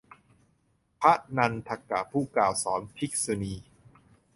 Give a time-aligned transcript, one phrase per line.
[0.99, 3.53] พระนันทกะ ผู้กล่าวสอนภิกษุณี